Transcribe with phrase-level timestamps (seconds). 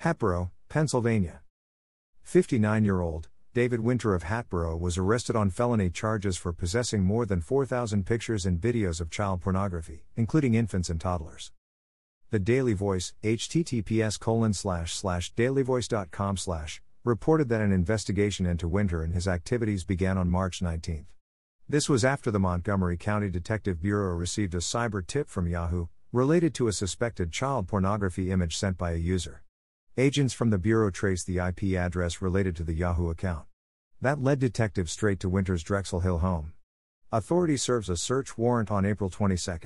[0.00, 1.42] Hatboro, Pennsylvania.
[2.22, 7.26] 59 year old David Winter of Hatboro was arrested on felony charges for possessing more
[7.26, 11.52] than 4,000 pictures and videos of child pornography, including infants and toddlers.
[12.30, 19.02] The Daily Voice, https colon slash slash dailyvoice.com slash, reported that an investigation into Winter
[19.02, 21.04] and his activities began on March 19.
[21.68, 26.54] This was after the Montgomery County Detective Bureau received a cyber tip from Yahoo, related
[26.54, 29.42] to a suspected child pornography image sent by a user.
[29.98, 33.46] Agents from the Bureau traced the IP address related to the Yahoo account.
[34.00, 36.52] That led detectives straight to Winter's Drexel Hill home.
[37.10, 39.58] Authority serves a search warrant on April 22.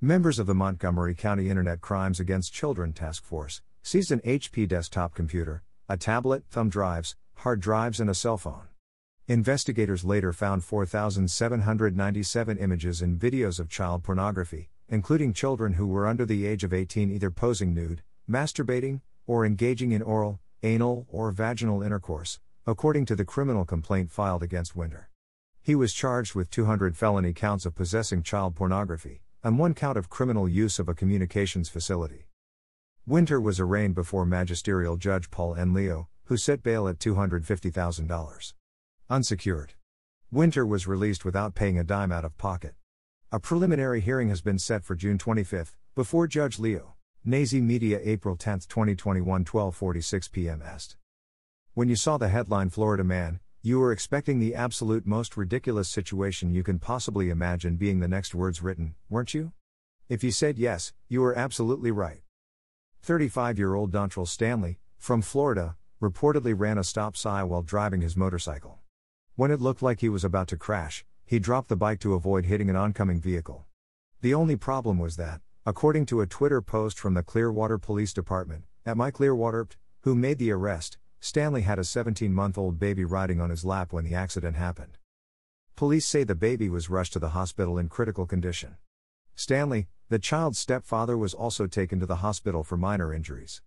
[0.00, 5.14] Members of the Montgomery County Internet Crimes Against Children Task Force seized an HP desktop
[5.14, 8.68] computer, a tablet, thumb drives, hard drives, and a cell phone.
[9.26, 16.24] Investigators later found 4,797 images and videos of child pornography, including children who were under
[16.24, 21.84] the age of 18 either posing nude, masturbating, or engaging in oral, anal, or vaginal
[21.84, 25.08] intercourse, according to the criminal complaint filed against Winter.
[25.62, 30.10] He was charged with 200 felony counts of possessing child pornography, and one count of
[30.10, 32.26] criminal use of a communications facility.
[33.06, 35.72] Winter was arraigned before magisterial judge Paul N.
[35.72, 38.52] Leo, who set bail at $250,000.
[39.08, 39.74] Unsecured.
[40.32, 42.74] Winter was released without paying a dime out of pocket.
[43.30, 46.94] A preliminary hearing has been set for June 25 before Judge Leo.
[47.22, 50.62] Nazi Media April 10, 2021 12:46 p.m.
[50.62, 50.96] Est.
[51.74, 56.54] When you saw the headline Florida man, you were expecting the absolute most ridiculous situation
[56.54, 59.52] you can possibly imagine being the next words written, weren't you?
[60.08, 62.22] If you said yes, you were absolutely right.
[63.02, 68.16] 35 year old Dontrell Stanley, from Florida, reportedly ran a stop sign while driving his
[68.16, 68.78] motorcycle.
[69.36, 72.46] When it looked like he was about to crash, he dropped the bike to avoid
[72.46, 73.66] hitting an oncoming vehicle.
[74.22, 78.64] The only problem was that, according to a Twitter post from the Clearwater Police Department,
[78.84, 79.68] at Mike Clearwater,
[80.00, 83.92] who made the arrest, Stanley had a 17 month old baby riding on his lap
[83.92, 84.98] when the accident happened.
[85.76, 88.78] Police say the baby was rushed to the hospital in critical condition.
[89.36, 93.62] Stanley, the child's stepfather, was also taken to the hospital for minor injuries.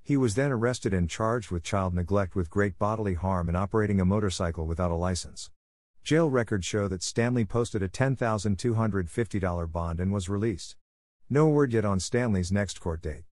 [0.00, 4.00] He was then arrested and charged with child neglect with great bodily harm and operating
[4.00, 5.50] a motorcycle without a license.
[6.04, 10.76] Jail records show that Stanley posted a $10,250 bond and was released.
[11.30, 13.24] No word yet on Stanley's next court date.